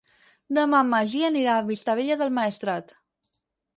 Demà 0.57 0.79
en 0.85 0.89
Magí 0.93 1.21
anirà 1.29 1.57
a 1.59 1.67
Vistabella 1.69 2.19
del 2.23 2.35
Maestrat. 2.39 2.95